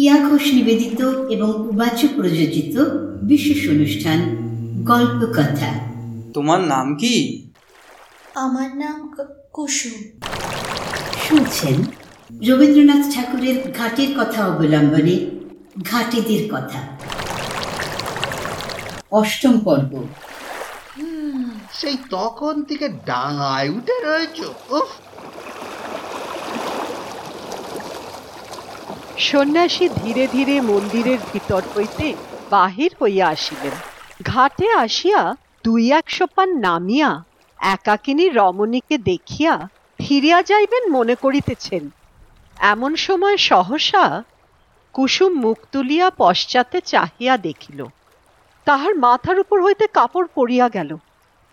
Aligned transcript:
কিয়া 0.00 0.18
ঘোষ 0.28 0.44
নিবেদিত 0.52 1.00
এবং 1.30 1.48
উবাচ 1.68 2.04
প্রযোজিত 2.16 2.76
বিশেষ 3.22 3.68
অনুষ্ঠান 3.68 4.18
গল্পকথা। 4.84 5.70
তোমার 6.34 6.60
নাম 6.60 6.96
কি? 6.96 7.14
আমার 8.34 8.76
নাম 8.76 9.14
কুসুম। 9.52 10.20
শুনছেন 11.28 11.74
রবীন্দ্রনাথ 12.48 13.14
ঠাকুরের 13.14 13.72
ঘাটের 13.78 14.20
কথা 14.20 14.46
অবলম্বনে 14.46 15.16
ঘাটেদের 15.82 16.42
কথা। 16.52 16.80
অষ্টম 19.12 19.60
পর্ব। 19.60 20.04
সেই 21.72 21.96
তখন 22.10 22.62
থেকে 22.62 22.88
ডাঙায় 22.88 23.68
উঠে 23.68 24.04
রয়েছ। 24.04 24.38
উফ 24.72 25.09
সন্ন্যাসী 29.28 29.86
ধীরে 30.00 30.24
ধীরে 30.36 30.54
মন্দিরের 30.70 31.20
ভিতর 31.30 31.62
হইতে 31.74 32.06
বাহির 32.50 32.90
হইয়া 33.00 33.26
আসিলেন। 33.34 33.74
ঘাটে 34.30 34.66
আসিয়া 34.84 35.20
দুই 35.64 35.84
এক 35.98 36.06
সোপান 36.16 36.48
নামিয়া 36.66 37.10
একাকিনী 37.60 38.26
রমণীকে 38.38 38.96
দেখিয়া 39.10 39.54
ফিরিয়া 40.00 40.38
যাইবেন 40.50 40.84
মনে 40.96 41.14
করিতেছেন। 41.24 41.82
এমন 42.72 42.92
সময় 43.06 43.36
সহসা 43.48 44.04
কুসুম 44.94 45.32
মুখ 45.44 45.58
তুলিয়া 45.72 46.08
পশ্চাতে 46.22 46.78
চাহিয়া 46.92 47.34
দেখিল, 47.46 47.80
তাহার 48.66 48.92
মাথার 49.04 49.36
উপর 49.42 49.58
হইতে 49.66 49.84
কাপড় 49.98 50.28
পরিয়া 50.38 50.66
গেল। 50.76 50.90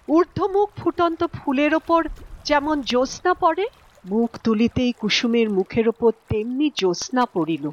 ঊর্ধ্বমুখ 0.08 0.70
ফুটন্ত 0.80 1.22
ফুলের 1.36 1.72
ওপর 1.80 2.02
যেমন 2.50 2.76
জ্যোৎস্না 2.90 3.34
পড়ে 3.44 3.66
মুখ 4.06 4.38
তুলিতেই 4.44 4.92
কুসুমের 4.92 5.50
মুখের 5.50 5.88
ওপর 5.88 6.12
তেমনি 6.30 6.72
জ্যোৎস্না 6.76 7.26
পড়িল। 7.26 7.72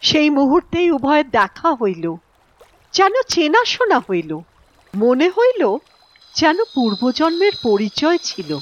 সেই 0.00 0.30
মুহূর্তেই 0.30 0.90
উভয়ের 0.90 1.30
দেখা 1.30 1.74
হইল। 1.74 2.16
যেন 2.92 3.12
চেনা 3.28 3.64
শোনা 3.64 3.98
হইল। 3.98 4.40
মনে 4.96 5.28
হইল 5.28 5.76
যেন 6.34 6.64
পূর্বজন্মের 6.74 7.52
পরিচয় 7.62 8.18
ছিল। 8.18 8.58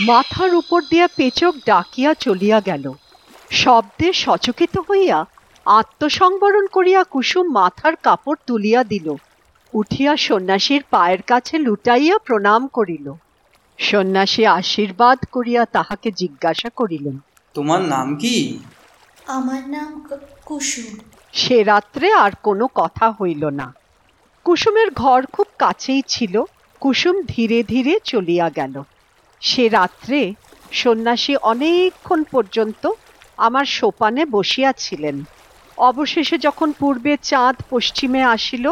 মাথার 0.00 0.54
উপর 0.54 0.82
দিয়া 0.90 1.08
পেচক 1.16 1.54
ডাকিয়া 1.66 2.14
চলিয়া 2.14 2.60
গেল। 2.60 2.92
শব্দে 3.50 4.12
সচকিত 4.12 4.78
হইয়া 4.78 5.26
আত্মসংবরণ 5.66 6.66
করিয়া 6.66 7.04
কুসুম 7.04 7.52
মাথার 7.52 7.96
কাপড় 7.96 8.36
তুলিয়া 8.46 8.84
দিল। 8.84 9.14
উঠিয়া 9.74 10.16
সন্ন্যাসীর 10.16 10.82
পায়ের 10.90 11.22
কাছে 11.22 11.58
লুটাইয়া 11.58 12.18
প্রণাম 12.18 12.66
করিল। 12.66 13.12
সন্ন্যাসী 13.82 14.42
আশীর্বাদ 14.44 15.18
করিয়া 15.32 15.62
তাহাকে 15.72 16.08
জিজ্ঞাসা 16.12 16.68
করিলেন 16.76 17.16
তোমার 17.54 17.80
নাম 17.82 18.16
কি? 18.16 18.36
আমার 19.26 19.62
নাম 19.68 19.90
কুসুম। 20.44 20.98
সে 21.32 21.62
রাত্রে 21.62 22.12
আর 22.12 22.32
কোনো 22.42 22.68
কথা 22.74 23.06
হইল 23.10 23.42
না। 23.50 23.74
কুসুমের 24.44 24.90
ঘর 24.90 25.20
খুব 25.26 25.46
কাছেই 25.58 26.02
ছিল 26.06 26.34
কুসুম 26.80 27.16
ধীরে 27.28 27.62
ধীরে 27.62 27.98
চলিয়া 28.04 28.48
গেল। 28.50 28.82
সে 29.40 29.68
রাত্রে 29.68 30.34
সন্ন্যাসী 30.72 31.34
অনেকক্ষণ 31.42 32.20
পর্যন্ত 32.22 32.82
আমার 33.36 33.64
সোপানে 33.64 34.24
বসিয়াছিলেন। 34.26 35.24
অবশেষে 35.78 36.36
যখন 36.38 36.72
পূর্বে 36.72 37.12
চাঁদ 37.22 37.56
পশ্চিমে 37.70 38.22
আসিল 38.24 38.66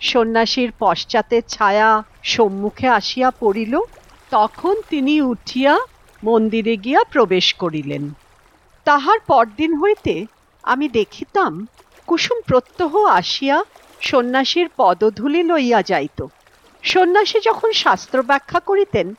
সন্ন্যাসীর 0.00 0.70
পশ্চাতে 0.78 1.36
ছায়া 1.48 2.02
সম্মুখে 2.22 2.88
আসিয়া 2.88 3.28
পড়িল 3.40 3.74
তখন 4.30 4.74
তিনি 4.90 5.22
উঠিয়া 5.22 5.78
মন্দিরে 6.22 6.76
গিয়া 6.76 7.00
প্রবেশ 7.04 7.54
করিলেন। 7.54 8.10
তাহার 8.84 9.18
পরদিন 9.26 9.76
হইতে 9.76 10.26
আমি 10.62 10.88
দেখিতাম 10.88 11.66
কুসুম 12.06 12.38
প্রত্যহ 12.46 13.04
আসিয়া 13.04 13.64
সন্ন্যাসীর 14.00 14.68
পদধূলি 14.76 15.42
লইয়া 15.42 15.82
যাইত। 15.82 16.26
সন্ন্যাসী 16.82 17.40
যখন 17.40 17.72
শাস্ত্র 17.72 18.22
ব্যাখ্যা 18.22 18.60
করিতেন, 18.60 19.14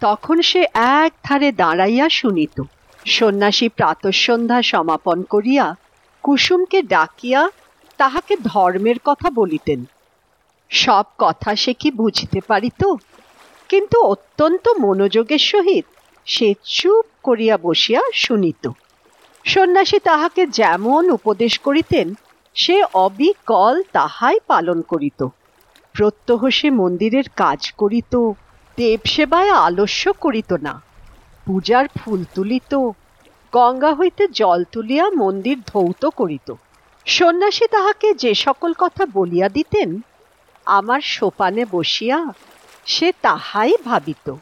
তখন 0.00 0.42
সে 0.42 0.66
এক 0.74 1.12
ধারে 1.22 1.52
দাঁড়াইয়া 1.52 2.08
শুনিত। 2.08 2.62
সন্ন্যাসী 3.06 3.68
প্রাতঃসন্ধ্যা 3.68 4.62
সমাপন 4.62 5.22
করিয়া 5.22 5.76
কুসুমকে 6.22 6.82
ডাকিয়া 6.82 7.50
তাহাকে 7.98 8.36
ধর্মের 8.44 8.96
কথা 9.04 9.30
বলিতেন। 9.30 9.84
সব 10.70 11.04
কথা 11.18 11.56
সে 11.56 11.74
কি 11.74 11.90
বুঝতে 11.90 12.40
পারিত? 12.48 12.94
কিন্তু 13.72 13.98
অত্যন্ত 14.04 14.64
মনোযোগের 14.84 15.42
সহিত 15.52 15.86
সে 16.26 16.48
চুপ 16.76 17.06
করিয়া 17.22 17.56
বসিয়া 17.56 18.02
শুনিত। 18.14 18.64
সন্ন্যাসী 19.44 19.98
তাহাকে 19.98 20.42
যেমন 20.46 21.02
উপদেশ 21.10 21.58
করিতেন, 21.58 22.06
সে 22.56 22.76
অবিকল 23.06 23.74
তাহাই 23.92 24.38
পালন 24.46 24.78
করিত। 24.82 25.20
প্রত্যহ 25.94 26.40
সে 26.48 26.68
মন্দিরের 26.70 27.26
কাজ 27.36 27.60
করিত, 27.72 28.14
দেব 28.78 29.00
সেবায় 29.04 29.52
আলস্য 29.66 30.04
করিত 30.20 30.50
না, 30.52 30.74
পূজার 31.46 31.86
ফুল 31.98 32.20
তুলিত, 32.34 32.72
গঙ্গা 33.52 33.92
হইতে 33.94 34.22
জল 34.40 34.60
তুলিয়া 34.72 35.06
মন্দির 35.22 35.56
ধৌত 35.66 36.02
করিত। 36.20 36.48
সন্ন্যাসী 37.06 37.66
তাহাকে 37.70 38.08
যে 38.14 38.32
সকল 38.34 38.70
কথা 38.78 39.02
বলিয়া 39.12 39.48
দিতেন, 39.48 39.88
আমার 40.66 41.00
সোপানে 41.00 41.62
বসিয়া 41.70 42.18
সে 42.86 43.12
তাহাই 43.22 43.72
ভাবিত। 43.84 44.34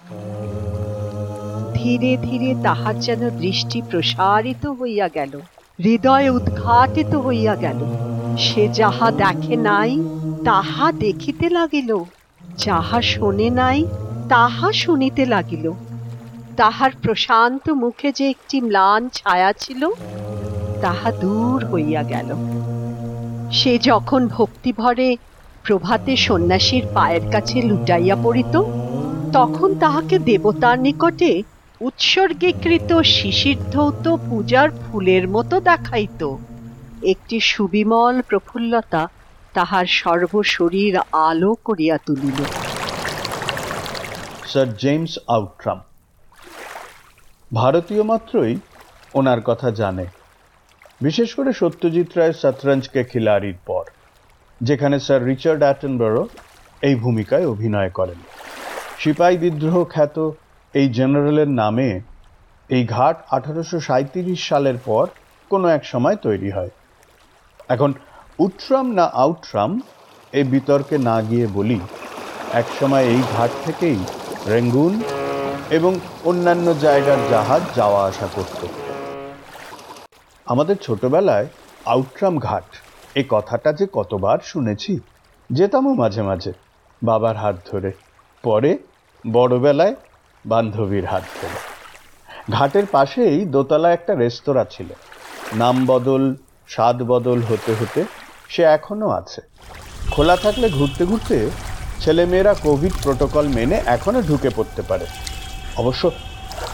ধীরে 1.74 2.16
ধীরে 2.16 2.54
তাহার 2.62 3.00
যেন 3.00 3.30
দৃষ্টি 3.30 3.82
প্রসারিত 3.90 4.66
হইয়া 4.66 5.08
গেল, 5.08 5.40
হৃদয় 5.78 6.28
উদ্ঘাটিত 6.30 7.14
হইয়া 7.14 7.56
গেল। 7.56 7.80
সে 8.38 8.68
যাহা 8.68 9.10
দেখে 9.10 9.56
নাই, 9.56 10.00
তাহা 10.44 10.92
দেখিতে 10.92 11.48
লাগিল। 11.48 12.04
যাহা 12.58 13.02
শোনে 13.02 13.50
নাই, 13.50 13.86
তাহা 14.28 14.72
শুনিতে 14.72 15.26
লাগিল। 15.26 15.72
তাহার 16.56 16.90
প্রশান্ত 17.02 17.70
মুখে 17.70 18.12
যে 18.12 18.30
একটি 18.30 18.60
ম্লান 18.60 19.08
ছায়া 19.08 19.52
ছিল, 19.52 19.88
তাহা 20.80 21.12
দূর 21.12 21.64
হইয়া 21.66 22.02
গেল। 22.02 22.30
সে 23.52 23.78
যখন 23.78 24.28
ভক্তিভরে 24.28 25.16
প্রভাতে 25.64 26.16
সন্ন্যাসীর 26.16 26.86
পায়ের 26.94 27.32
কাছে 27.32 27.62
লুটাইয়া 27.62 28.16
পড়িত, 28.22 28.62
তখন 29.32 29.78
তাহাকে 29.78 30.18
দেবতার 30.18 30.78
নিকটে 30.78 31.42
উৎসর্গীকৃত 31.80 33.00
শিশির 33.00 33.58
ধৌত 33.72 34.16
পূজার 34.30 34.70
ফুলের 34.70 35.28
মতো 35.28 35.60
দেখাইত। 35.60 36.36
একটি 37.02 37.40
সুবিমল 37.40 38.22
প্রফুল্লতা 38.22 39.08
তাহার 39.54 39.86
সর্বশরীর 39.86 40.98
আলো 41.12 41.54
করিয়া 41.54 41.98
তুলিল। 42.06 42.44
Sir 44.46 44.76
James 44.76 45.18
Outram. 45.28 45.80
ভারতীয় 47.54 48.02
মাত্রই 48.02 48.56
ওনার 49.14 49.40
কথা 49.40 49.70
জানে। 49.70 50.06
বিশেষ 51.00 51.34
করে 51.34 51.52
সত্যজিৎ 51.52 52.16
রায়, 52.16 52.32
শতরঞ্জকে 52.32 53.04
খিলাড়ির 53.04 53.54
পর। 53.66 53.84
যেখানে 54.68 54.96
স্যার 55.06 55.20
রিচার্ড 55.30 55.60
অ্যাটনবরো 55.66 56.22
এই 56.88 56.94
ভূমিকায় 57.04 57.46
অভিনয় 57.54 57.90
করেন। 57.98 58.18
সিপাই 59.00 59.34
বিদ্রোহ 59.42 59.76
খ্যাত 59.94 60.16
এই 60.74 60.86
জেনারেলের 60.98 61.50
নামে 61.62 61.90
এই 62.70 62.82
ঘাট 62.94 63.16
আঠারোশো 63.36 63.78
সাঁইত্রিশ 63.88 64.40
সালের 64.50 64.78
পর 64.88 65.04
কোনো 65.50 65.66
এক 65.76 65.82
সময় 65.92 66.16
তৈরি 66.26 66.50
হয়। 66.56 66.72
এখন 67.74 67.90
উট্রাম 68.38 68.86
না 68.98 69.06
আউট্রাম 69.24 69.70
এই 70.32 70.44
বিতর্কে 70.52 70.96
না 71.08 71.16
গিয়ে 71.28 71.46
বলি 71.56 71.78
একসময় 72.60 73.04
এই 73.14 73.20
ঘাট 73.34 73.52
থেকেই 73.64 73.98
রেঙ্গুন 74.52 74.94
এবং 75.78 75.92
অন্যান্য 76.30 76.66
জায়গার 76.84 77.20
জাহাজ 77.32 77.62
যাওয়া 77.78 78.00
আসা 78.10 78.28
করত। 78.34 78.60
আমাদের 80.46 80.76
ছোটবেলায় 80.86 81.46
আউট্রাম 81.94 82.34
ঘাট 82.48 82.68
এই 83.14 83.24
কথাটা 83.28 83.72
যে 83.72 83.86
কতবার 83.92 84.38
শুনেছি 84.44 85.00
যেতামও 85.50 85.94
মাঝে 85.94 86.22
মাঝে 86.22 86.52
বাবার 87.02 87.36
হাত 87.36 87.56
ধরে। 87.70 87.90
পরে 88.42 88.78
বড়বেলায় 89.32 89.94
বান্ধবীর 90.44 91.06
হাত 91.06 91.22
ধরে। 91.22 91.58
ঘাটের 92.52 92.86
পাশেই 92.86 93.44
দোতলা 93.44 93.92
একটা 93.92 94.14
রেস্তোরাঁ 94.14 94.64
ছিল। 94.70 94.88
নাম 95.52 95.86
বদল, 95.86 96.34
স্বাদ 96.68 97.02
বদল 97.02 97.38
হতে 97.40 97.72
হতে 97.80 98.04
সে 98.48 98.62
এখনও 98.62 99.08
আছে। 99.10 99.40
খোলা 100.10 100.36
থাকলে 100.36 100.70
ঘুরতে 100.70 101.04
ঘুরতে 101.04 101.50
ছেলেমেয়েরা 102.00 102.54
কোভিড 102.54 102.92
প্রোটোকল 103.02 103.48
মেনে 103.48 103.82
এখনও 103.86 104.22
ঢুকে 104.22 104.50
পড়তে 104.56 104.82
পারে। 104.82 105.06
অবশ্য 105.76 106.10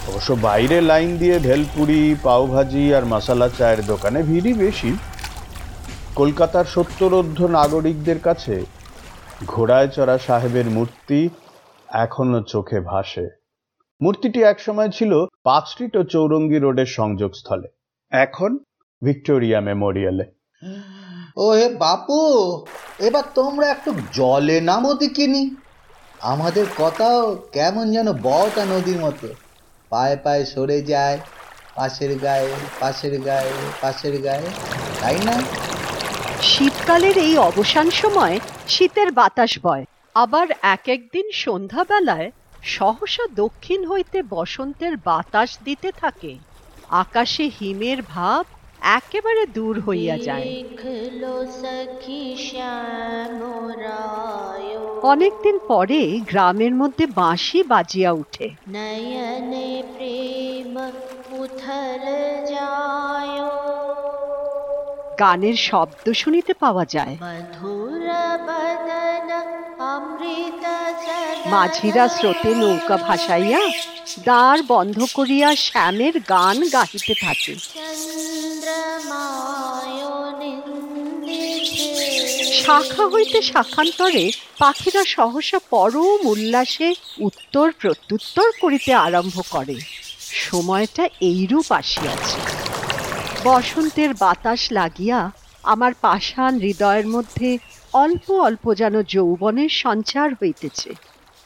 অবশ্য 0.09 0.33
বাইরে 0.33 0.81
লাইন 0.81 1.17
দিয়ে 1.17 1.39
ভেলপুরি, 1.39 2.17
পাওভাজি 2.23 2.95
আর 2.95 3.05
মশালা 3.05 3.49
চায়ের 3.59 3.87
দোকানে 3.87 4.23
ভিড়ই 4.23 4.55
বেশি। 4.55 4.97
কলকাতার 6.21 6.67
সত্তরোর্ধ 6.75 7.39
নাগরিকদের 7.59 8.19
কাছে 8.19 8.55
ঘোড়ায় 9.47 9.89
চড়া 9.89 10.17
সাহেবের 10.27 10.67
মূর্তি 10.77 11.21
এখনও 12.05 12.41
চোখে 12.53 12.79
ভাসে। 12.81 13.27
মূর্তিটি 14.01 14.41
একসময় 14.43 14.89
ছিল 14.89 15.13
পার্ক 15.45 15.65
স্ট্রিট 15.71 15.95
ও 15.97 16.03
চৌরঙ্গি 16.03 16.59
রোডের 16.59 16.91
সংযোগস্থলে। 16.99 17.69
এখন 18.13 18.51
ভিক্টোরিয়া 19.03 19.59
মেমোরিয়ালে। 19.61 20.25
ও 21.37 21.47
হে 21.51 21.69
বাপু, 21.85 22.21
এবার 22.99 23.25
তোমরা 23.35 23.67
একটু 23.71 23.91
জলে 24.13 24.57
নামো 24.61 24.93
দেখিনি। 24.95 25.43
আমাদের 26.33 26.67
কথাও 26.79 27.21
কেমন 27.53 27.87
যেন 27.93 28.09
বটা 28.27 28.65
নদীর 28.73 28.99
মতো। 28.99 29.29
পায়ে 29.93 30.17
পায়ে 30.25 30.45
সরে 30.53 30.79
যায়, 30.83 31.19
পাশের 31.77 32.13
গায়ে 32.19 32.51
পাশের 32.81 33.15
গায়ে 33.21 33.53
পাশের 33.81 34.15
গায়ে, 34.23 34.49
তাই 35.01 35.19
না? 35.29 35.37
শীতকালের 36.47 37.19
এই 37.19 37.39
অবসান 37.39 37.91
সময় 37.91 38.41
শীতের 38.69 39.13
বাতাস 39.13 39.59
বয়। 39.63 39.85
আবার 40.15 40.47
এক 40.63 40.85
একদিন 40.87 41.31
সন্ধ্যাবেলায় 41.31 42.31
সহসা 42.63 43.25
দক্ষিণ 43.35 43.87
হইতে 43.87 44.23
বসন্তের 44.23 44.97
বাতাস 45.05 45.59
দিতে 45.65 45.93
থাকে। 45.93 46.39
আকাশে 46.89 47.51
হিমের 47.61 47.99
ভাব 48.03 48.45
একেবারে 48.81 49.47
দূর 49.47 49.81
হইয়া 49.81 50.19
যায়। 50.19 50.65
অনেকদিন 55.03 55.59
পরে 55.69 56.21
গ্রামের 56.27 56.75
মধ্যে 56.75 57.07
বাঁশি 57.07 57.63
বাজিয়া 57.63 58.13
উঠে। 58.13 58.51
নয়নে 58.69 59.83
প্রেম 59.95 60.77
উথল 61.43 62.05
যায়। 62.47 63.86
গানের 65.21 65.57
শব্দ 65.69 66.07
শুনিতে 66.23 66.53
পাওয়া 66.63 66.85
যায়। 66.95 67.15
মাঝিরা 71.53 72.05
স্রোতে 72.09 72.51
নৌকা 72.55 72.97
ভাসাইয়া 72.97 73.63
দ্বার 74.25 74.59
বন্ধ 74.73 74.97
করিয়া 75.15 75.49
শ্যামের 75.67 76.15
গান 76.29 76.57
গাহিতে 76.73 77.15
থাকে। 77.25 77.55
শাখা 82.61 83.05
হইতে 83.13 83.39
শাখান্তরে 83.43 84.25
পাখিরা 84.59 85.03
সহসা 85.15 85.59
পরম 85.71 86.21
উল্লাসে 86.27 86.89
উত্তর 87.19 87.67
প্রত্যুত্তর 87.81 88.49
করিতে 88.61 88.91
আরম্ভ 89.07 89.37
করে। 89.51 89.77
সময়টা 90.47 91.05
এইরূপ 91.21 91.69
আসিয়াছে। 91.81 92.56
বসন্তের 93.47 94.11
বাতাস 94.15 94.63
লাগিয়া 94.73 95.21
আমার 95.65 95.93
পাষাণ 96.01 96.53
হৃদয়ের 96.59 97.07
মধ্যে 97.07 97.51
অল্প 97.95 98.27
অল্প 98.49 98.65
যেন 98.75 98.95
যৌবনের 99.15 99.73
সঞ্চার 99.83 100.29
হইতেছে। 100.41 100.91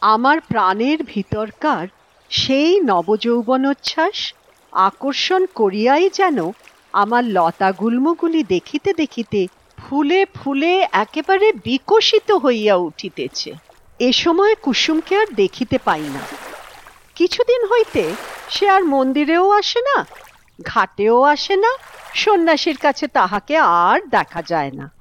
আমার 0.02 0.38
প্রাণের 0.40 0.98
ভিতরকার 1.12 1.84
সেই 2.30 2.72
নবযৌবনোচ্ছ্বাস 2.80 4.18
আকর্ষণ 4.72 5.42
করিয়াই 5.54 6.06
যেন 6.18 6.38
আমার 6.92 7.24
লতা 7.36 7.70
গুল্মগুলি 7.72 8.40
দেখিতে 8.44 8.90
দেখিতে 8.92 9.40
ফুলে 9.78 10.20
ফুলে 10.34 10.72
একেবারে 11.04 11.46
বিকশিত 11.64 12.28
হইয়া 12.44 12.74
উঠিতেছে। 12.88 13.50
এ 14.00 14.10
সময় 14.12 14.54
কুসুমকে 14.64 15.14
আর 15.22 15.28
দেখিতে 15.34 15.76
পাই 15.78 16.06
না। 16.14 16.22
কিছুদিন 17.16 17.60
হইতে 17.70 18.04
সে 18.50 18.64
আর 18.70 18.82
মন্দিরেও 18.94 19.46
আসে 19.60 19.80
না 19.88 19.98
ঘাটেও 20.64 21.22
আসে 21.22 21.56
না 21.56 21.68
সন্ন্যাসীর 22.14 22.76
কাছে 22.76 23.06
তাহাকে 23.08 23.56
আর 23.56 24.00
দেখা 24.10 24.42
যায় 24.42 24.70
না। 24.70 24.99